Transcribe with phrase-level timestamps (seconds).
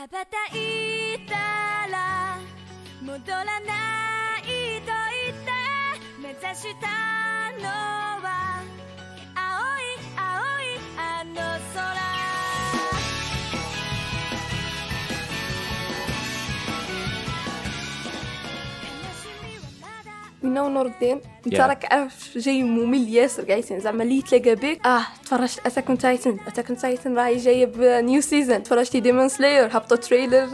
[0.00, 1.34] 羽ばたいた
[1.92, 2.38] ら
[3.02, 3.50] 戻らな
[4.38, 4.92] いと
[5.26, 5.52] 言って
[6.22, 6.88] 目指した
[7.60, 8.62] のは
[20.54, 21.60] نور الدين انت yeah.
[21.60, 26.38] راك عارف جاي ممل ياسر كاع زعما اللي يتلاقى بك آه تفرجت Attack on Titan.
[26.46, 30.48] Attack on Titan راهي جاية ب new season تفرجتي Demon Slayer هبطوا trailer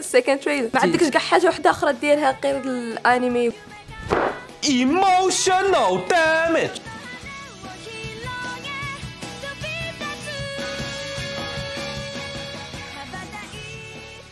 [0.00, 3.52] second trailer ما عندكش كاع حاجة وحدة أخرى ديرها غير الانمي
[4.64, 6.80] emotional damage.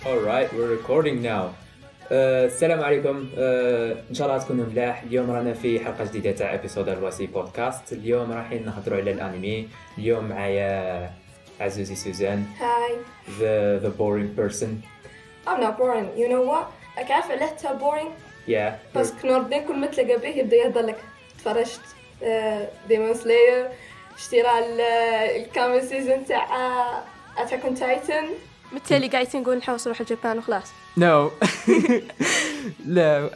[0.06, 1.54] All right, we're recording now.
[2.04, 3.28] Uh, السلام عليكم.
[3.34, 3.38] uh,
[4.10, 5.02] إن شاء الله تكونوا ملاح.
[5.02, 9.68] اليوم رانا في حلقة جديدة تاع episode الواسي بودكاست اليوم رايحين نهضروا على الأنمي.
[9.98, 11.10] اليوم معايا
[11.60, 12.44] عزوزي سوزان.
[12.60, 12.96] hi
[13.38, 14.82] the the boring person.
[15.46, 16.08] I'm not boring.
[16.16, 16.66] You know what?
[16.98, 18.08] راك عارف علاه نتا boring
[18.48, 18.94] yeah.
[18.94, 20.96] parce que نور الدين كل ما تلاقى به يبدأ يهضر لك.
[21.38, 21.80] تفرجت.
[22.88, 23.68] Demon Slayer
[24.16, 24.80] شتي راه ال-
[25.42, 26.46] الكامل season تاع
[27.38, 28.24] Attack on Titan
[28.72, 31.30] بالتالي قاعدين نقول نحوس نروح الجابان وخلاص؟ no
[32.86, 33.30] لا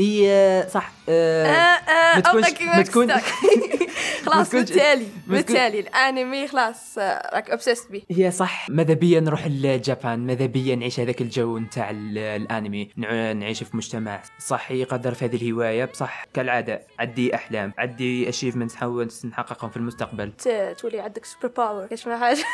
[0.00, 3.10] هي صح ما تكونش- ما تكون-
[4.26, 8.02] خلاص تكونش- بالتالي ما تكون- بالتالي الأنمي خلاص آه، راك obsessed به.
[8.10, 8.66] هي صح.
[8.70, 12.90] ماذا بيا نروح للجابان ماذا بيا نعيش هذاك الجو نتاع ال- الأنمي.
[12.96, 18.72] نع- نعيش في مجتمع صح يقدر في هذه الهواية بصح كالعادة عندي أحلام عندي achievement
[18.74, 20.32] نحاول نحققهم في المستقبل.
[20.78, 22.44] تولي عندك super power كاش ما حاجة.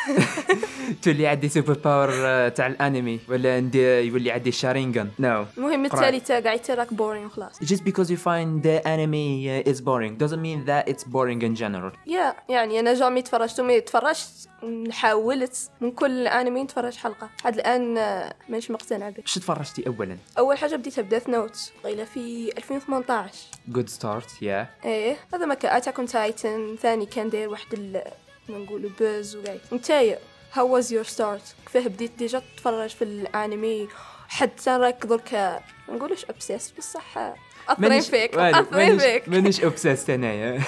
[1.02, 3.20] تولي عندي super power آه، تاع الأنمي.
[3.28, 8.08] ولا ندي يولي عندي شارينغان no المهم بالتالي تا قاعد راك boring وخلاص Just because
[8.10, 10.12] you find the anime uh, is boring.
[10.24, 11.92] Doesn't mean that it's boring in general.
[12.06, 14.48] يا يعني أنا jamais تفرجت و mais تفرجت
[14.90, 17.30] حاولت من كل الانمي نتفرج حلقة.
[17.40, 21.72] لحد الآن آه، مانيش مقتنع به شو تفرجتي اولا؟ أول حاجة بديتها ب Death Note
[21.84, 23.32] قيله في 2018
[23.72, 24.84] Good start, yeah.
[24.86, 28.02] إيه هذا ما كان Attack on Titan ثاني كان داير واحد ال
[28.48, 29.60] نقولوا buzz وقاعد.
[29.72, 30.18] نتايا.
[30.56, 33.88] how was your start كيفاه بديت déjà تتفرج في الانمي؟
[34.28, 35.34] حتى راك درك
[35.88, 37.34] ما نقولوش obsessed بصح
[37.68, 39.28] اثرين فيك اثرين فيك.
[39.28, 40.60] مانيش obsessed أنايا.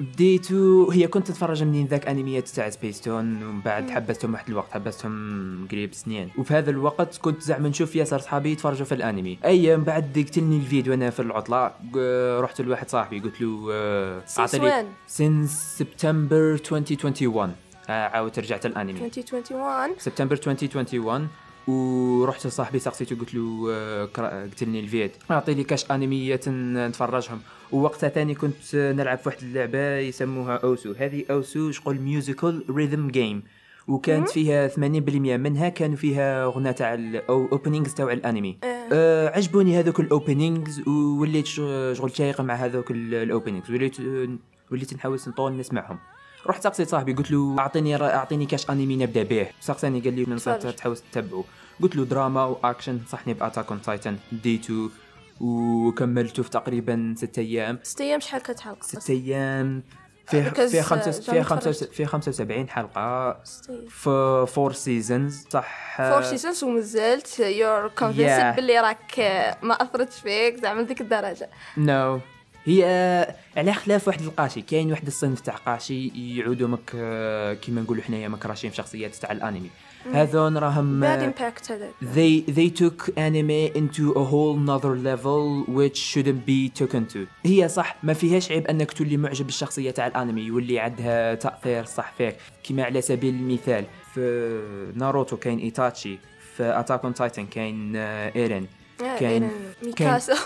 [0.00, 5.68] بديتو هي كنت تتفرج منين ذاك أنميات تاع سبيستون ومن بعد حبستهم واحد الوقت حبستهم
[5.70, 6.30] قريب سنين.
[6.38, 9.38] وفي هذا الوقت كنت زعما نشوف ياسر صحابي يتفرجوا في الانمي.
[9.44, 11.72] أي من بعد قتلني ال vide أنا في العطلة
[12.40, 15.12] رحت لواحد صاحبي قلت له آه، Since when?
[15.20, 17.54] since سبتمبر 2021 آه،
[17.88, 21.28] عاودت رجعت الانمي 2021 سبتمبر 2021
[21.68, 27.40] ورحت لصاحبي سقسيته قلت له آه، كرا- قتلني ال vide أعطي لي كاش انميات نتفرجهم.
[27.72, 30.92] ووقتها ثاني كنت نلعب في واحد اللعبة يسموها osu.
[30.98, 33.42] هذه osu شغل musical rhythm game
[33.88, 34.78] وكانت فيها 80%
[35.36, 38.58] منها كانوا فيها غنى تاع ال openings تاع الأنمي.
[38.92, 39.28] آه.
[39.36, 44.28] عجبوني هذوك ال openings ووليت شغل شايق مع هذوك ال openings وليت آه،
[44.72, 45.98] وليت نحوس نطول نسمعهم.
[46.46, 49.46] رحت سقسيت صاحبي قلت له أعطيني أعطيني كاش انمي نبدأ به.
[49.60, 50.36] سقساني قال لي من.
[50.76, 51.44] تحوس تتبعه.
[51.82, 54.88] قلت له دراما و action نصحني ب Attack on Titan ديتو
[55.40, 57.78] وكملته في تقريبا ست أيام.
[57.82, 59.82] ست أيام شحال كانت حلقة؟ ست أيام.
[60.26, 61.72] فيه Because, فيه خمسة جا فيه خمسة.
[61.72, 63.32] فيه 75 حلقة.
[63.88, 65.96] في four seasons صح.
[65.96, 67.38] four seasons ومازلت.
[67.40, 68.56] you're convinced.
[68.56, 71.50] باللي راك آه، ما أثرتش فيك زعما لديك الدرجة.
[71.76, 72.20] No
[72.64, 74.60] هي آه، على خلاف واحد القاشي.
[74.62, 79.32] كاين واحد الصنف تاع قاشي يعودوا مك آه، كيما نقولوا حنايا مكراشين في شخصيات تاع
[79.32, 79.70] الانمي.
[80.12, 81.72] هذون راهم bad آه، impact
[82.14, 87.18] they they took anime into a whole nother level which shouldn't be taken to.
[87.46, 92.12] هي صح ما فيهاش عيب أنك تولي معجب بالشخصية تاع الانمي يولي عندها تأثير صح
[92.18, 92.36] فيك.
[92.68, 94.62] كما على سبيل المثال في
[94.94, 96.18] ناروتو كاين إيتاتشي
[96.56, 98.66] في Attack on Titan كاين ايرين
[98.98, 99.50] كاين
[99.82, 100.34] ميكاسا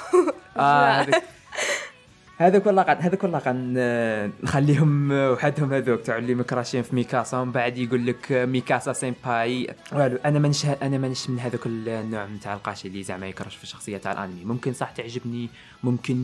[2.41, 6.01] هذاك هذاك والله قاعد هذاك والله قاعد ن- نخليهم وحدهم هذوك.
[6.01, 9.75] تاع اللي مكراشين في ميكاسا ومن بعد يقول لك ميكاسا senpai.
[9.93, 10.19] والو.
[10.25, 14.13] أنا مانيش أنا مانيش من هذوك النوع تاع القاشي اللي زعما يكرش في الشخصية تاع
[14.13, 14.45] الأنمي.
[14.45, 15.49] ممكن صح تعجبني
[15.83, 16.17] ممكن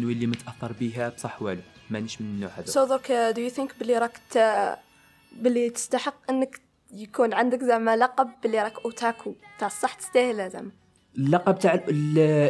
[0.00, 1.60] نولي متأثر بها بصح والو.
[1.90, 4.20] مانيش من النوع هذا so درك do you think بلي راك
[5.32, 6.60] بلي تستحق إنك
[6.94, 10.70] يكون عندك زعما لقب بلي راك أوتاكو؟ تاع الصح تستاهله زعما.
[11.18, 11.84] اللقب تاع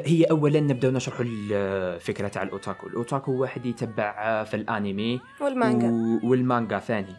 [0.07, 2.87] هي اولا نبداو نشرحوا الفكرة تاع الأوتاكو.
[2.87, 5.89] الأوتاكو واحد يتبع في الأنمي والمانجا.
[5.89, 6.29] و...
[6.31, 7.15] والمانجا ثاني.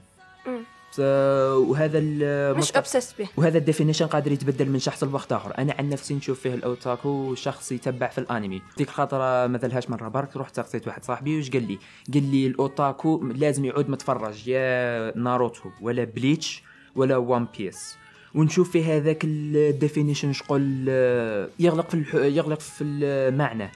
[0.99, 3.27] وهذا ال- مش obsessed به.
[3.37, 7.35] وهذا ال definition قادر يتبدل من شخص لوقت اخر أنا عن نفسي نشوف فيه الأوتاكو
[7.35, 8.61] شخص يتبع في الأنمي.
[8.77, 10.07] ديك الخطره ما ذلهاش مرة.
[10.07, 11.79] برك رحت سقسيت واحد صاحبي واش قال لي؟
[12.13, 16.63] قال لي الأوتاكو لازم يعود متفرج يا ناروتو ولا Bleach
[16.95, 17.97] ولا One Piece
[18.35, 22.05] ونشوف فيه هذاك ال definition شغل آه، يغلق في.
[22.35, 23.71] يغلق في المعنى.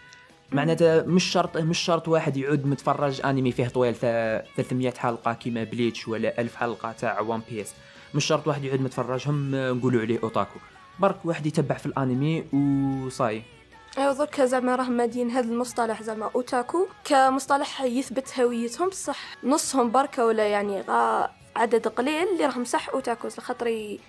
[0.52, 5.64] معناتها مش شرط مش شرط واحد يعود متفرج أنمي فيه طويل ثا- 300 حلقة كيما
[5.64, 7.74] Bleach ولا 1000 حلقة تاع One Piece
[8.16, 10.60] مش شرط واحد يعود متفرجهم آه، نقولوا عليه أوتاكو.
[11.00, 12.44] برك واحد يتبع في الأنمي
[13.06, 13.42] وصاي.
[13.98, 16.88] أيوا درك زعما راه مادين هذا المصطلح زعما أوتاكو.
[17.06, 23.38] كمصطلح يثبت هويتهم بصح نصهم بركة ولا يعني غا عدد قليل اللي راهم صح otakus
[23.38, 24.00] لخاطر ي-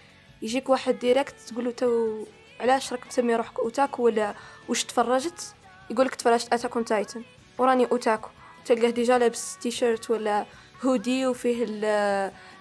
[0.45, 2.25] يجيك واحد direct تقول له تو
[2.61, 4.35] علاش راك مسمي روحك اوتاكو ولا
[4.69, 5.55] واش تفرجت؟
[5.91, 7.23] يقول لك تفرجت Attack on Titan
[7.59, 8.29] وراني اوتاكو
[8.67, 10.45] تلقاه déjà لابس تيشيرت ولا
[10.85, 11.85] هودي وفيه ال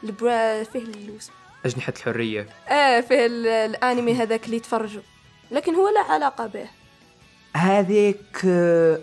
[0.03, 1.19] البرا فيه ال-
[1.65, 2.47] أجنحة الحرية.
[2.69, 5.01] آه فيه ال- الأنمي هذاك اللي تفرجوا
[5.51, 6.67] لكن هو لا علاقة به.
[7.55, 8.99] هذيك آه،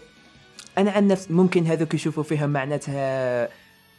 [0.79, 3.49] أنا عن نفسي ممكن هذوك يشوفوا فيها معناتها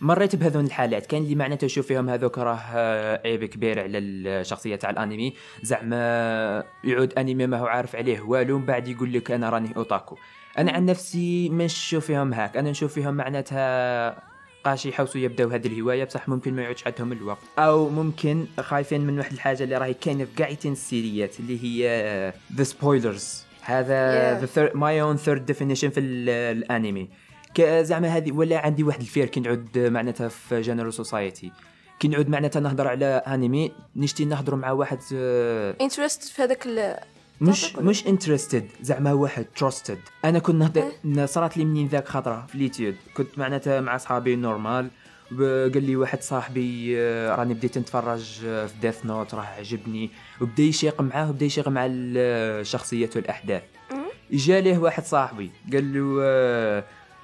[0.01, 1.06] مريت بهذون الحالات.
[1.06, 5.33] كان اللي معناتها يشوف فيهم هذوك راه آه، عيب كبير على الشخصية تاع الانمي.
[5.63, 10.18] زعما يعود انمي ما هو عارف عليه والو من بعد يقول لك أنا راني أوتاكو.
[10.57, 12.57] أنا عن نفسي ما نشوف فيهم هاك.
[12.57, 14.31] أنا نشوف فيهم معناتها
[14.63, 17.44] قاش يحوسوا يبداو هذه الهواية بصح ممكن ما يعودش عندهم الوقت.
[17.59, 22.63] أو ممكن خايفين من واحد الحاجة اللي راهي كاينة في قاعتين السيريات اللي هي the
[22.63, 24.01] spoilers هذا
[24.42, 24.44] Yeah.
[24.44, 27.09] the third, my own third definition في ال- الانمي.
[27.59, 31.52] زعما هذه ولا عندي واحد ال fear كي نعود معناتها في general society
[32.00, 36.68] كي نعود معناتها نهضر على انمي نشتي نهضر مع واحد آه، interested في هذاك
[37.42, 42.57] مش؟ مش interested زعما واحد trusted أنا كنت نهضر صارت لي منين ذاك خطرة في
[42.58, 44.90] l'étude كنت معناتها مع صحابي normal
[45.39, 50.09] قال لي واحد صاحبي آه، راني بديت نتفرج آه، في Death Note راه عجبني.
[50.42, 52.18] وبدا يشيق معاه وبدا يشيق مع ال-
[52.62, 53.62] الشخصيات والاحداث
[53.92, 53.98] مم.
[54.31, 56.21] جا ليه واحد صاحبي قال له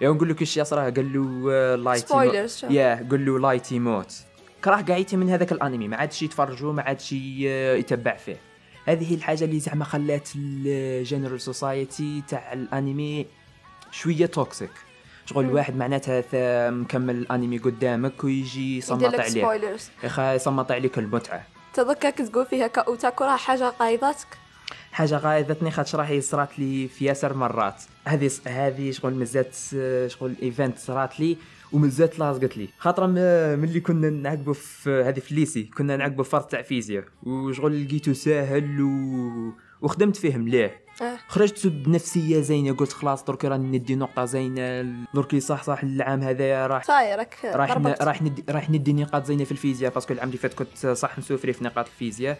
[0.02, 3.80] آه، يا نقول لك إيش يصرى قال له آه، Spoilers، شو؟ يا قال له Light
[3.80, 4.14] يموت
[4.64, 7.44] كره قاعيتي من هذاك الانمي ما عادش يتفرجوا ما عادش ي-
[7.80, 8.38] يتبع فيه.
[8.86, 13.26] هذه الحاجة اللي زعما خلات ال general society تاع الانمي
[13.92, 14.72] شوية toxic
[15.26, 15.54] شغل مم.
[15.54, 22.46] واحد معناتها مكمل الانمي قدامك ويجي يصمت spoilers يا أخي يصمت عليك المتعه تذكرك تقول
[22.46, 24.28] فيها كأوتاكو راه حاجة غايضتك
[24.98, 27.84] حاجة غايضتني خاطر راهي صرات لي في ياسر مرات.
[28.06, 29.56] هذه هذه شغل مزات
[30.08, 31.38] شغل event صرات لي
[31.72, 32.70] ومزات لازقت لي.
[32.78, 33.08] خاطر
[33.58, 37.04] ملي كنا نعقبوا في هذه في ال lycée كنا نعقبوا في فرض تاع فيزياء.
[37.24, 39.54] وشغل لقيته ساهل و...
[39.82, 41.18] وخدمت فيه مليح آه.
[41.28, 46.68] خرجت بنفسية زينة قلت خلاص دركي راني ندي نقطة زينة دركي صح صح العام هذا
[46.68, 47.96] راح صاي راك راح ن...
[48.02, 51.20] راح ندي راح ندي نقاط زينة في الفيزياء parce que العام اللي فات كنت صح
[51.20, 52.40] نسوفري في نقاط الفيزياء.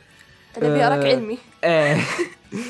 [0.58, 1.38] أنا بي راك آه، علمي.
[2.54, 2.58] آه.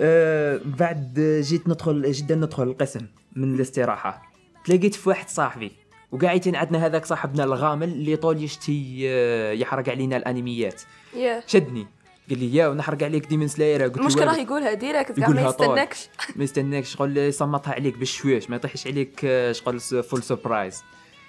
[0.00, 3.06] آه، بعد جيت ندخل جدا ندخل القسم
[3.36, 4.32] من الاستراحة.
[4.64, 5.72] تلاقيت في واحد صاحبي
[6.12, 10.82] وقاعدين عندنا هذاك صاحبنا الغامل اللي طول يشتي آه، يحرق علينا الأنميات.
[11.16, 11.42] يا.
[11.46, 11.86] شدني.
[12.30, 13.82] قال لي يا ونحرق عليك Demon Slayer.
[13.82, 14.36] قلت له المشكلة راه.
[14.36, 15.40] يقولها direct كاع ما.
[15.48, 16.08] يستناكش.
[16.36, 16.94] ما يستناكش.
[16.94, 20.82] شغل يصمتها عليك بالشويش ما يطيحش عليك آه، شغل full surprise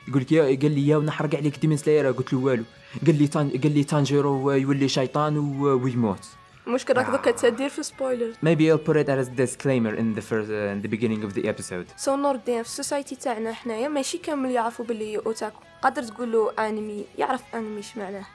[0.07, 2.11] يقول لك يا قال لي يا ونحرق عليك Demon Slayer.
[2.11, 2.63] قلت له والو.
[3.05, 6.27] قال لي تان قال لي تانجيرو يولي شيطان ويموت.
[6.67, 7.11] المشكل راك آه.
[7.11, 10.73] دوكا تدير في spoilers Maybe I'll put it as a disclaimer in the first uh,
[10.75, 11.97] in the beginning of the episode.
[11.97, 15.59] So نوردين في ال society تاعنا حنايا ماشي كامل يعرفوا باللي أوتاكو.
[15.81, 18.25] قادر تقول له انمي يعرف انمي إيش معناه.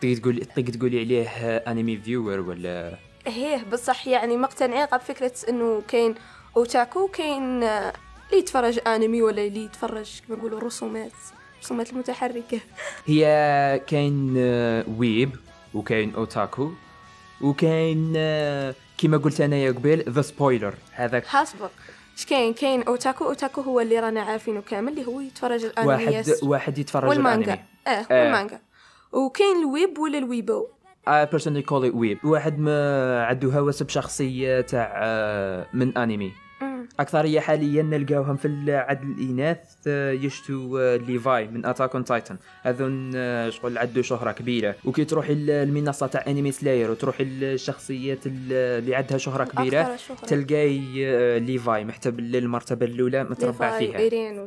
[0.00, 5.82] تقدر تقول تقدر تقولي عليه انمي viewer ولا؟ هيه بصح يعني مقتنعين قبل فكرة إنه
[5.88, 6.14] كاين
[6.56, 7.92] أوتاكو كاين آه،
[8.26, 11.12] اللي يتفرج انمي ولا اللي يتفرج كما نقولوا رسومات.
[11.58, 12.60] الرسومات المتحركة.
[13.06, 13.24] هي
[13.86, 15.36] كاين آه، weeb
[15.74, 16.70] وكاين أوتاكو
[17.44, 18.12] وكاين
[18.98, 21.26] كيما قلت أنا يا قبيل the spoiler هذاك.
[21.26, 21.70] حاسبك.
[22.16, 23.24] اش كاين؟ كاين أوتاكو.
[23.24, 27.44] أوتاكو هو اللي رانا عارفينه كامل اللي هو يتفرج الانميات واحد واحد يتفرج والمانجا.
[27.44, 27.64] الأنمي.
[27.86, 28.24] آه آه.
[28.24, 28.60] والمانجا.
[29.12, 30.66] وكاين ال weeb ولا ال weeaboo؟
[31.08, 36.32] I personally call it weeb واحد ما عنده هوس بشخصية تاع آه، من أنمي.
[37.00, 43.12] اكثريه حاليا نلقاوهم في العدد الإناث آه، يشتو آه، ليفاي من Attack on Titan هذون
[43.16, 44.74] آه، شغل عدو شهرة كبيرة.
[44.84, 49.96] وكي تروح ال- المنصة تاع انمي سلاير وتروح الشخصيات ال- اللي عندها شهرة كبيرة.
[50.26, 53.98] تلقاي آه، ليفاي محتل المرتبة الأولى متربع فيها.
[53.98, 54.38] إيرين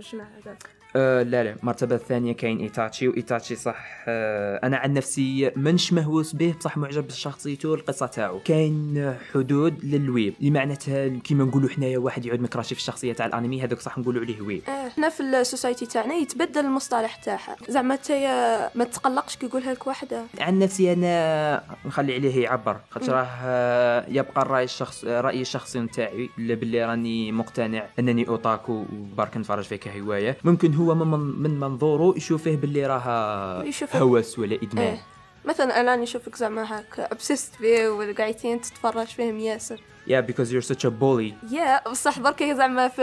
[0.95, 6.33] آه لا لا المرتبة الثانية كاين إيتاتشي وإيتاتشي صح آه أنا عن نفسي منش مهووس
[6.33, 8.39] به بصح معجب بشخصيته القصة تاعو.
[8.39, 13.25] كاين حدود لل weeb اللي معناتها كيما نقولوا حنايا واحد يعود مكراشي في الشخصية تاع
[13.25, 14.61] الأنمي هذاك صح نقولوا عليه weeb.
[14.69, 17.55] أه حنا في ال society تاعنا يتبدل المصطلح تاعها.
[17.69, 20.07] زعما تايا ما تقلقش كي يقولها لك واحد
[20.39, 26.55] عن نفسي أنا نخلي عليه يعبر خاطر راه يبقى الرأي الشخص الراي الشخصي نتاعي اللي
[26.55, 32.43] باللي راني مقتنع أنني أوتاكو وبارك نتفرج فيه كهوايه ممكن هو من من منظوره يشوف
[32.43, 34.85] فيه باللي راه هوس ولا إدمان.
[34.85, 35.01] إيه
[35.45, 39.81] مثلا أنا نشوفك زعما هاك obsessed فيه وقاعدين تتفرج فيهم ياسر.
[40.07, 41.51] Yeah because you're such a bully.
[41.51, 43.01] يا بصح برك زعما في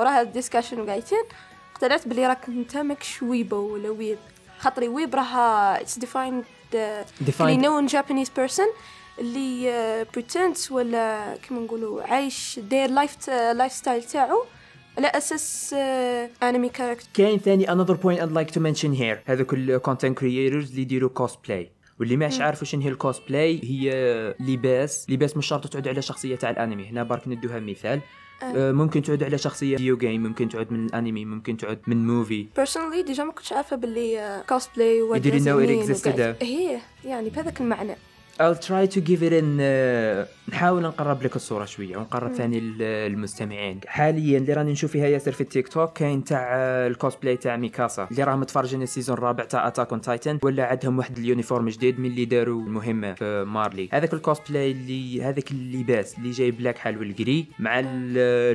[0.00, 1.24] وراها ال discussion وقاعدين
[1.74, 4.18] اقتنعت بلي راك أنت ماكش weeaboo ولا weeb.
[4.58, 6.44] خاطري weeb راها it's defined
[7.40, 8.66] اللي non Japanese person
[9.18, 14.44] اللي pretends ولا كيما نقولوا عايش داير life lifestyle تاعو
[14.98, 15.74] على أساس
[16.42, 19.18] anime character كاين ثاني another point I'd like to mention here.
[19.26, 21.66] هذوك ال content creators اللي يديروا cosplay.
[22.00, 25.06] واللي ماش عارف شنو هي الكوسبلاي هي لباس.
[25.10, 26.86] لباس مش شرط تعود على شخصية تاع الانمي.
[26.86, 28.00] هنا برك ندوها مثال.
[28.42, 32.46] آه، ممكن تعود على شخصية video game ممكن تعود من الانمي ممكن تعود من movie
[32.56, 36.44] personally déjà ما كنتش عارفة باللي cosplay You didn't know it existed, uh.
[36.44, 37.96] هي يعني بهذاك المعنى.
[38.38, 42.82] I'll try to give it in uh, نحاول نقرب لك الصورة شوية ونقرب ثاني ال-
[42.82, 43.80] المستمعين.
[43.86, 46.46] حاليا اللي راني نشوف فيها ياسر في التيك توك كاين تاع
[46.86, 50.98] الكوسبلاي تاع ميكاسا اللي راهم متفرجين ال season الرابع تاع Attack on Titan ولا عندهم
[50.98, 56.18] واحد ال uniform جديد من اللي داروا المهمة في مارلي هذاك الكوسبلاي اللي هذاك اللباس
[56.18, 57.86] اللي جاي black حال وال grey مع ال-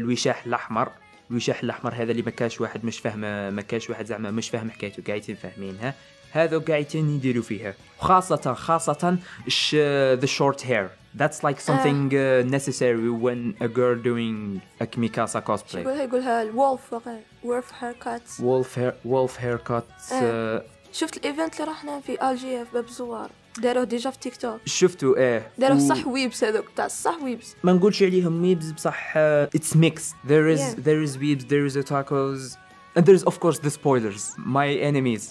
[0.02, 0.90] الوشاح الأحمر.
[1.32, 4.72] الوشاح الأحمر هذا اللي ما كاش واحد مش فاهمه ما كاش واحد زعما مش فاهم
[4.72, 5.94] حكايته قاعدين فاهمينها.
[6.31, 9.77] هذا قاعدين يديروا فيها وخاصة خاصة ش
[10.21, 10.89] the short hair
[11.23, 16.81] that's like something uh, necessary when a girl doing a Mikasa cosplay يقولها يقولها الولف
[17.45, 20.63] وولف هير كات wolf hair wolf haircut uh,
[20.93, 25.17] شفت الايفنت اللي رحنا في الجي في باب زوار داروه ديجا في تيك توك شفتوا
[25.17, 29.59] ايه داروه و- صح ويبس هذوك تاع صح ويبس ما نقولش عليهم ويبز بصح uh,
[29.59, 30.81] it's mixed there is Yeah.
[30.87, 32.57] there is weebs there is otakus
[32.99, 35.23] and there is of course the spoilers my enemies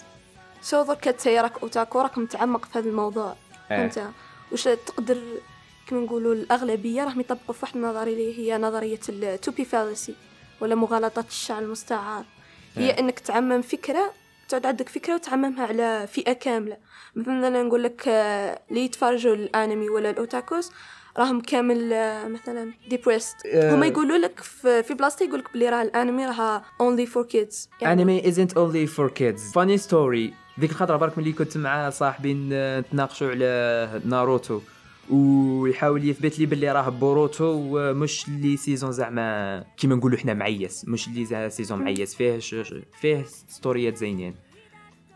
[0.62, 3.36] So درك راك أوتاكو؟ راك متعمق في هذا الموضوع.
[3.70, 3.88] إيه.
[3.88, 4.12] فهمت
[4.52, 5.18] واش تقدر
[5.86, 10.14] كما نقولوا الأغلبية راهم يطبقوا في واحد النظرية اللي هي نظرية ال toupee fallacy
[10.60, 12.24] ولا مغالطه الشعر المستعار.
[12.76, 12.98] هي إيه.
[12.98, 14.12] إنك تعمم فكرة
[14.48, 16.76] تعود عندك فكرة وتعممها على فئة كاملة.
[17.16, 20.72] مثلا نقول لك آه، اللي يتفرجوا الأنمي ولا ال otakus
[21.16, 23.74] راهم كامل آه، مثلا depressed آه.
[23.74, 24.40] هما يقولوا لك
[24.82, 27.68] في بلاصتي يقول لك بلي راه الأنمي راها only for kids.
[27.82, 29.52] anime isn't only for kids.
[29.52, 30.34] Funny story.
[30.60, 34.60] ذيك الخطرة برك ملي كنت مع صاحبي نتناقشوا على ناروتو.
[35.10, 41.08] ويحاول يثبت لي باللي راه بوروتو مش اللي سيزون زعما كيما نقولوا حنا معيس مش
[41.08, 42.38] اللي سيزون معيس فيه
[43.00, 44.34] فيه ستوريات زينين.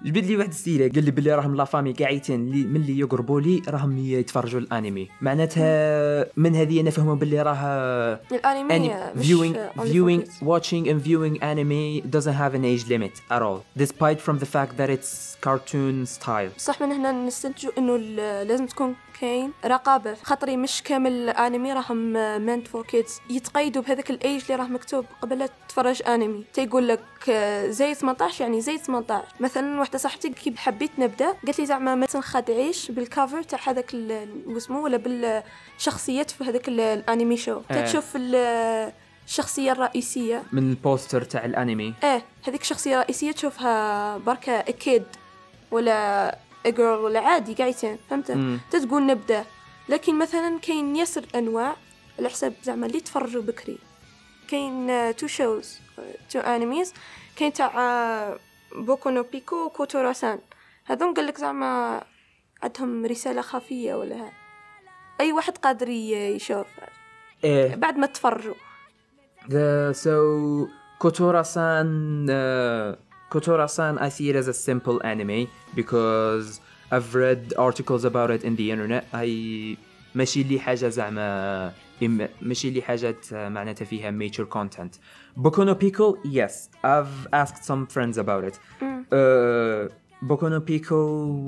[0.04, 3.40] جبد لي واحد السيره قال لي باللي راهم لا فامي قاعدين اللي من اللي يقربوا
[3.40, 5.08] لي راهم يتفرجوا الانمي.
[5.20, 12.02] معناتها من هذه أنا فهموا باللي راه الانمي مش viewing, viewing, watching and viewing anime
[12.16, 16.50] doesn't have an age limit at all, despite from the fact that it's cartoon style.
[16.58, 17.96] صح من هنا نستنتجوا إنه
[18.42, 20.14] لازم تكون كاين رقابة.
[20.22, 22.12] خاطري مش كامل الانمي راهم
[22.46, 27.66] meant for kids يتقيدوا بهذاك الايج اللي راه مكتوب قبل تتفرج انمي تيقول لك آه،
[27.70, 32.06] زي 18 يعني زي 18 مثلا واحدة صاحبتي كي حبيت نبدا قالت لي زعما ما
[32.06, 33.94] تنخدعيش بال cover تاع هذاك
[34.46, 37.84] واسمه ولا بالشخصيات في هذاك ال- ال anime show آه.
[37.84, 38.92] تشوف ال-
[39.26, 40.42] الشخصية الرئيسية.
[40.52, 45.02] من ال poster تاع الانمي إيه هذيك الشخصية الرئيسية تشوفها بركة أكيد
[45.70, 48.60] ولا girl ولا عادي قاعدين فهمت؟ مم.
[48.70, 49.44] تقول نبدا
[49.88, 51.76] لكن مثلا كاين ياسر أنواع
[52.18, 53.78] على حسب زعما اللي تفرجوا بكري.
[54.50, 55.78] كاين two shows
[56.30, 56.94] two animes
[57.36, 58.38] كاين تاع
[58.76, 60.38] Boku no Pico و Kotoura-san
[60.84, 62.02] هذون لك زعما
[62.62, 64.32] عندهم رسالة خفية ولا ها؟
[65.20, 66.66] أي واحد قادر يشوف.
[67.44, 67.74] إيه.
[67.74, 68.54] بعد ما تفرجوا.
[69.48, 72.96] The so Kotora-san uh,
[73.30, 76.60] Kotora-san I see it as a simple anime because
[76.90, 79.04] I've read articles about it in the internet.
[79.12, 79.76] I
[80.14, 81.72] ماشي لي حاجة زعما
[82.40, 84.10] ماشي لي حاجات آه، معناتها فيها
[84.54, 84.98] content.
[85.42, 86.68] Boku no Pico yes.
[86.84, 88.58] I've asked some friends about it.
[88.82, 89.88] uh,
[90.28, 90.94] Boku no Pico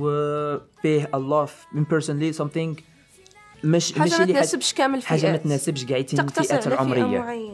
[0.03, 2.83] uh, فيه lot من personally something.
[3.65, 7.45] مش حاجة ماشي ما حاجة تناسبش كامل حاجة ما تناسبش قاعدين تقتصر الفئات العمرية.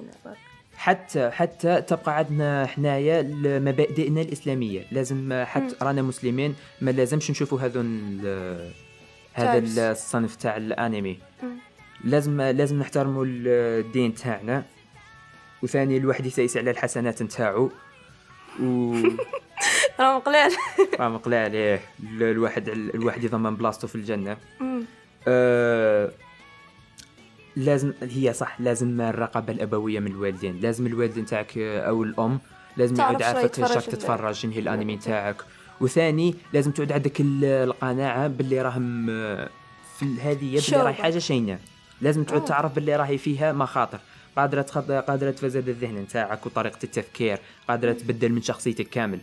[0.76, 4.86] حتى حتى تبقى عندنا حنايا مبادئنا الإسلامية.
[4.92, 8.20] لازم حتى رانا مسلمين ما لازمش نشوفوا هذون
[9.32, 9.90] هذا.
[9.92, 11.18] الصنف تاع الأنمي.
[12.04, 14.64] لازم لازم نحترموا الدين تاعنا.
[15.62, 17.70] وثاني الواحد يسيس على الحسنات نتاعو.
[18.62, 18.94] و
[20.00, 20.52] راه قلال
[21.00, 24.36] راه مقلع عليه ال- الواحد الواحد يضمن بلاصتو في الجنة.
[25.28, 26.10] آه،
[27.56, 30.60] لازم هي صح لازم الرقابة الأبوية من الوالدين.
[30.60, 32.38] لازم الوالدين تاعك أو الأم
[32.76, 35.36] لازم يعود عارفك يتفرج شاك تتفرج شنو هي الأنمي تاعك.
[35.80, 39.48] وثاني لازم تعود عندك ال- القناعة باللي راهم آه،
[39.98, 40.82] في هذه باللي.
[40.82, 41.58] راهي حاجة شينة.
[42.02, 42.46] لازم تعود آه.
[42.46, 43.98] تعرف باللي راهي فيها مخاطر.
[44.36, 44.90] قادرة تخط...
[44.90, 49.18] قادرة تفزد الذهن نتاعك وطريقة التفكير قادرة تبدل من شخصيتك كامل.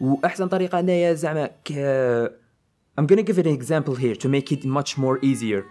[0.00, 1.72] وأحسن طريقة أنايا زعما ك...
[3.00, 5.62] I'm gonna give an example here to make it much more easier.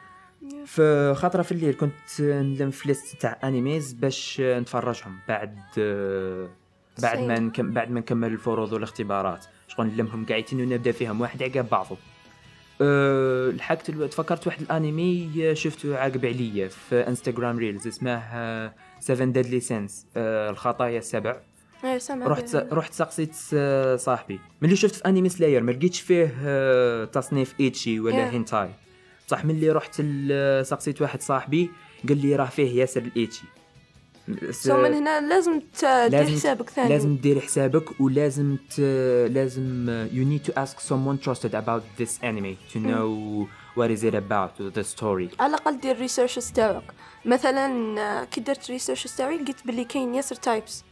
[0.66, 5.58] في خاطرة في الليل كنت نلم في list تاع animes باش نتفرجهم بعد
[7.02, 7.40] بعد ما.
[7.40, 9.46] نكم بعد ما نكمل الفروض والاختبارات.
[9.68, 11.98] شغل نلمهم قاعدين ونبدأ فيهم واحد عقب بعضهم.
[12.82, 14.06] أه لحقت ألو...
[14.08, 18.20] تفكرت واحد الانمي شفته عاقب عليا في انستغرام reels اسمه
[19.00, 21.38] 7 Deadly Sins الخطايا السبع
[21.84, 22.56] إيه، رحت.
[22.56, 23.36] رحت سقسيت
[24.00, 28.34] صاحبي ملي شفت في Anime Slayer ما لقيتش فيه آه، تصنيف إيتشي ولا Yeah.
[28.34, 28.70] هينتاي
[29.28, 30.02] صح ملي رحت
[30.62, 31.70] سقسيت واحد صاحبي
[32.10, 33.44] قال لي راه فيه ياسر الإيتشي
[34.52, 36.90] so من هنا لازم ت- دير حسابك ثاني.
[36.90, 38.80] لازم دير حسابك ولازم ت...
[39.30, 43.48] لازم you need to ask someone trusted about this anime to know
[43.80, 45.36] what is it about the story.
[45.40, 46.84] على الأقل دير research تاعك
[47.26, 50.84] مثلا آه، كي درت research تاعي لقيت بلي كاين ياسر types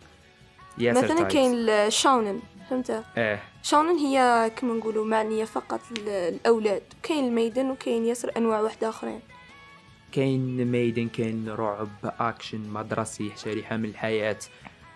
[0.77, 1.23] ياسر مثلا.
[1.27, 2.39] كاين الشاونن
[2.69, 3.43] فهمت؟ إيه.
[3.63, 9.19] شاونن هي كما نقولوا معنية فقط للاولاد كاين الميدن وكاين ياسر أنواع واحدة آخرين.
[10.21, 14.37] كاين ميدن كاين رعب أكشن مدرسي شريحه من الحياة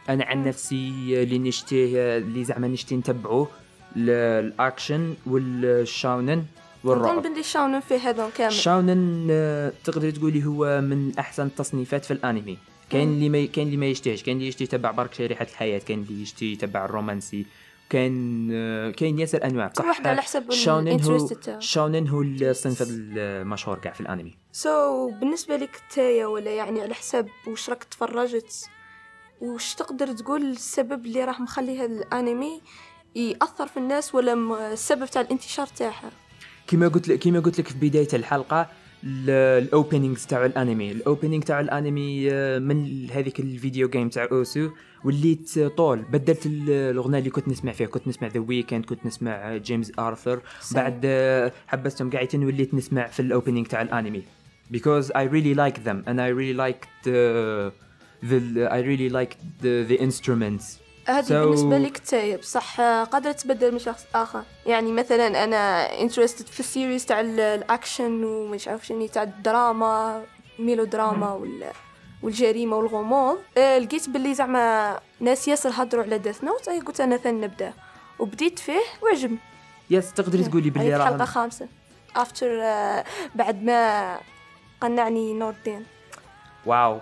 [0.09, 0.89] أنا عن نفسي
[1.23, 3.47] اللي نشتيه اللي زعما نشتي نتبعه
[3.95, 6.45] ل- الأكشن والشاونن نظن
[6.83, 8.53] والرعب بلي شاونن فيه هذا كامل.
[8.53, 12.57] شاونن آه، تقدر تقولي هو من أحسن التصنيفات في الأنمي.
[12.89, 16.05] كاين اللي ما كاين اللي ما يشتيهش كاين اللي يشتي يتبع برك شريحة الحياة كاين
[16.09, 17.45] اللي يشتي يتبع الرومانسي.
[17.89, 19.67] كاين آه، كاين ياسر أنواع.
[19.67, 24.01] كل واحد على حسب شاونن هو ال interest تاعو شاونن هو الصنف المشهور كاع في
[24.01, 24.40] الأنمي.
[24.51, 28.69] so so, بالنسبة لك تايا ولا يعني على حسب واش راك تفرجت
[29.41, 32.61] وش تقدر تقول السبب اللي راح مخلي هذا الانمي
[33.15, 34.33] يأثر في الناس ولا
[34.73, 36.11] السبب تاع الانتشار تاعها؟
[36.67, 38.67] كما قلت لك كما قلت لك في بداية الحلقة
[39.03, 40.91] ال openings تاع الانمي.
[40.91, 44.69] ال opening تاع الانمي آه، من هذيك ال video game تاع أوسو
[45.03, 46.01] وليت طول.
[46.01, 47.87] بدلت ال- الأغنية اللي كنت نسمع فيها.
[47.87, 50.41] كنت نسمع The Weeknd كنت نسمع جيمس ارثر
[50.71, 54.23] بعد آه، حبستهم قاعدين وليت نسمع في ال opening تاع الانمي.
[54.77, 57.19] Because I really like them and I really like the
[58.29, 58.37] the
[58.77, 60.65] I really like the the instruments.
[61.07, 65.85] هذه So- بالنسبة لك تايا بصح آه، قادرة تبدل من شخص آخر؟ يعني مثلا أنا
[66.01, 70.23] interested في ال series تاع ال- الأكشن ومش عارف شنو تاع الدراما
[70.59, 71.71] ميلو دراما ولا
[72.23, 73.37] والجريمة والغموض.
[73.57, 77.73] آه، لقيت باللي زعما ناس ياسر هضروا على Death Note أي قلت أنا ثاني نبدأ.
[78.19, 79.37] وبديت فيه وعجبني
[79.89, 81.67] yes تقدري تقولي باللي في حلقه راه خامسه
[82.15, 82.47] after
[83.35, 84.17] بعد ما
[84.80, 85.82] قنعني نوردين
[86.66, 87.00] واو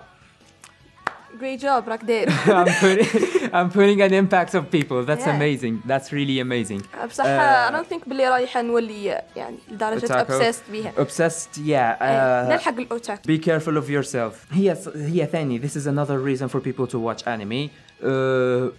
[1.41, 3.07] great job راك داير I'm putting
[3.53, 4.99] I'm putting an impact of people.
[5.09, 5.37] That's Yeah.
[5.41, 5.75] amazing.
[5.91, 7.05] That's really amazing.
[7.07, 10.27] بصح آه، I don't think باللي رايحه نولي يعني لدرجه Otaku.
[10.29, 12.03] obsessed بها Obsessed, yeah.
[12.03, 14.53] إيه، Uh, نلحق الاوتاك be careful of yourself.
[14.55, 15.61] هي هي ثاني.
[15.61, 17.69] This is another reason for people to watch anime.
[18.03, 18.73] Uh,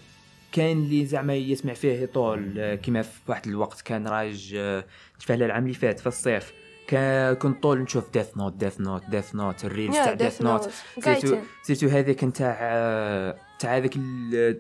[0.52, 4.84] كاين اللي زعما يسمع فيه يطول آه، كيما في واحد الوقت كان رايج آه،
[5.20, 6.59] تفعل العام اللي فات في الصيف كان
[7.35, 10.71] كنت طول نشوف ديث نوت ديث نوت ديث نوت الريلز تاع Death ديث نوت
[11.05, 11.43] قايتين.
[11.63, 13.97] سيرتو هذيك نتاع آه، تاع هذيك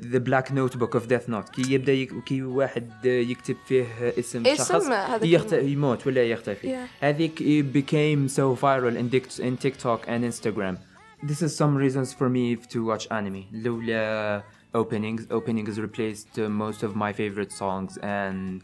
[0.04, 2.24] ذا بلاك نوت بوك اوف ديث نوت كي يبدا يك...
[2.24, 3.86] كي واحد آه، يكتب فيه
[4.18, 5.52] اسم اسم شخص هذاك يخت...
[5.52, 7.04] يموت ولا يختفي Yeah.
[7.04, 7.38] هذيك
[7.74, 10.76] became so viral in, in TikTok and Instagram
[11.22, 14.42] this is some reasons for me to watch anime لولا
[14.74, 18.60] openings openings replaced uh, most of my favorite songs and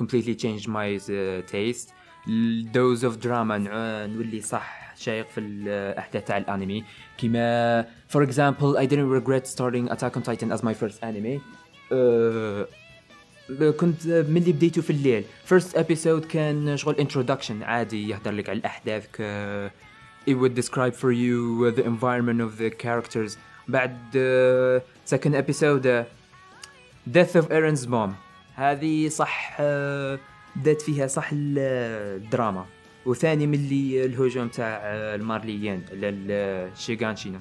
[0.00, 1.88] completely changed my uh, taste
[2.28, 3.58] ال dose of drama
[4.06, 6.84] نولي صح شايق في الاحداث تاع الانمي.
[7.18, 11.40] كيما for example I didn't regret starting Attack on Titan as my first anime
[13.76, 15.24] كنت ملي بديتو في الليل.
[15.44, 19.22] first episode كان شغل introduction عادي يهدر لك على الأحداث ك
[20.30, 23.36] it would describe for you the environment of the characters.
[23.68, 23.96] بعد
[25.04, 26.04] second uh, ابيسود uh,
[27.12, 28.10] death of Eren's mom.
[28.54, 30.31] هذه صح uh,
[30.62, 31.58] بدات فيها صح ال-
[32.24, 32.64] الدراما.
[33.06, 34.84] وثاني ملي الهجوم تاع uh,
[35.20, 37.40] المارليين على الشيغانشينا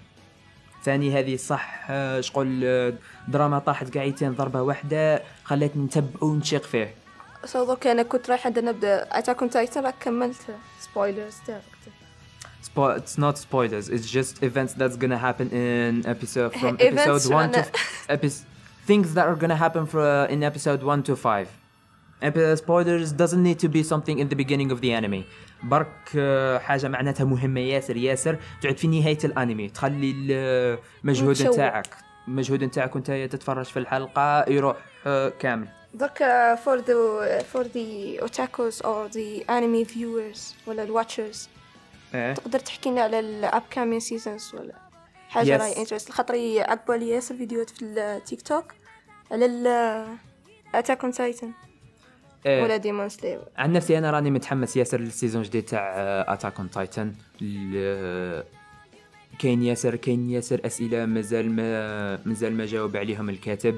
[0.84, 2.94] ثاني هذه صح آه، شغل آه،
[3.28, 6.94] دراما طاحت قاعدتين ضربة واحدة خلتني نتبع ونشيق فيه.
[7.46, 9.08] so دوك أنا كنت رايحة نبدأ.
[9.12, 10.38] Attack on Titan راك كملت
[10.80, 11.62] spoilers تاعك.
[12.64, 17.52] Spo- it's not spoilers it's just events that's gonna happen in episode from episode 1
[17.52, 17.66] to أنا-
[18.16, 18.46] epi-
[18.90, 21.61] things that are gonna happen for, uh, in episode 1 to 5 Epi-
[22.56, 25.24] spoilers doesn't need to be something in the beginning of the anime.
[25.64, 28.38] برك آه، حاجة معناتها مهمة ياسر ياسر.
[28.62, 29.70] تعود في نهاية الأنمي.
[29.70, 30.12] تخلي
[31.04, 31.54] المجهود متشوق.
[31.54, 31.88] نتاعك.
[32.28, 34.78] المجهود نتاعك وانت تتفرج في الحلقة يروح
[35.40, 35.68] كامل.
[35.94, 36.18] درك
[36.66, 41.50] for the for the otakus or the anime viewers ولا ال watchers
[42.14, 42.34] إيه.
[42.34, 44.74] تقدر تحكي لنا على ال upcoming seasons ولا؟
[45.30, 45.62] حاجة Yes.
[45.62, 48.66] راهي interest خاطري عقبوا عليا ياسر فيديوهات في التيك توك
[49.32, 50.08] على
[50.76, 51.52] Attack on Titan
[52.46, 55.82] ولا Demon Slayer عن نفسي أنا راني متحمس ياسر لل season الجديد تاع
[56.28, 57.14] Attack on Titan
[59.40, 63.76] كاين ياسر كاين ياسر أسئلة مازال ما مازال ما جاوب عليهم الكاتب.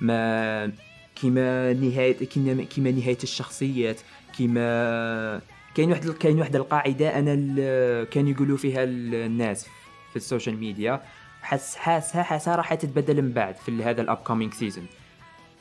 [0.00, 0.70] ما
[1.16, 3.96] كيما نهاية كيما كيما نهاية الشخصيات
[4.36, 5.40] كيما
[5.74, 9.64] كاين واحد كاين واحد القاعدة أنا ال- كانوا يقولوا فيها الناس
[10.10, 11.00] في ال social media.
[11.42, 14.86] حس حاسها حاسها راح تتبدل من بعد في هذا ال upcoming season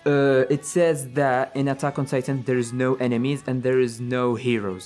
[0.05, 3.93] Uh, it says that in Attack on Titan there is no enemies and there is
[4.17, 4.85] no heroes.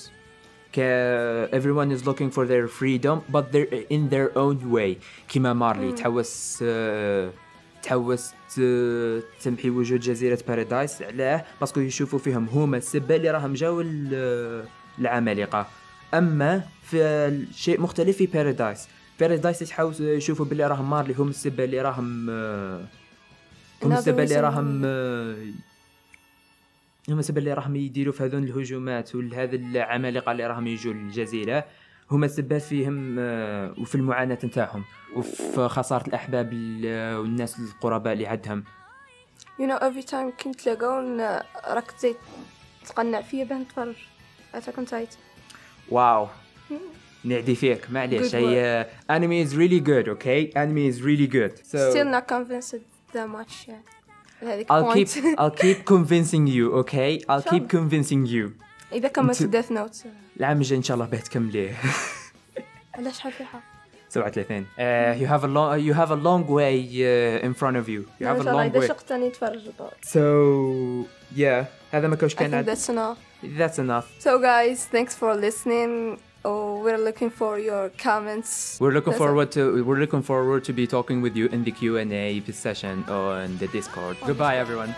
[1.57, 4.97] Everyone is looking for their freedom but they're in their own way.
[5.29, 7.31] كيما مارلي تحوس uh,
[7.83, 8.31] تحوس
[9.43, 14.65] تمحي وجود جزيرة بارادايس علاه parce que يشوفوا فيهم هما السبة اللي راهم جاو ال-
[14.99, 15.67] العمالقة
[16.13, 18.87] أما في شيء مختلف في بارادايس
[19.19, 22.29] بارادايس يحاول يشوفوا باللي راهم مارلي هم السبة اللي راهم
[23.83, 25.35] آه، هم Another السبب اللي راهم آه،
[27.09, 31.65] هم السبب اللي راهم يديروا في هذون الهجومات وهذا العمالقة اللي راهم يجوا للجزيرة
[32.11, 34.83] هما السبات فيهم آه، وفي المعاناة نتاعهم
[35.15, 38.63] وفي خسارة الأحباب ال- والناس القرباء اللي عندهم.
[39.59, 42.15] you know every time كي نتلاقاو ن- راك تزيد
[42.85, 43.95] تقنع فيا باه نتفرج.
[44.55, 45.17] Attack on Titan
[45.89, 46.27] wow
[47.23, 47.91] نعدي فيك.
[47.91, 52.96] معليش هي anime is really good okay anime is really good still not convinced.
[53.14, 53.82] that much يعني
[54.42, 58.50] هذيك I'll keep point I'll keep convincing you okay I'll keep شاء convincing you
[58.92, 60.02] اذا كملت انت- ديث نوت
[60.40, 61.74] العام الجاي ان شاء الله باه تكمليه
[62.94, 63.62] على شحال فيها
[64.08, 67.88] 37 uh, you have a long you have a long way uh, in front of
[67.88, 69.60] you you have ان a شاء الله long اذا way شقت راني نتفرج
[70.04, 71.06] so
[71.38, 73.18] yeah هذا ما كانش I كان think عاد- that's enough
[73.58, 78.79] that's enough so guys thanks for listening oh we're looking for your comments.
[78.79, 81.71] We're looking That's forward to we're looking forward to be talking with you in the
[81.71, 84.17] Q&A session on the Discord.
[84.21, 84.95] Oh, Goodbye everyone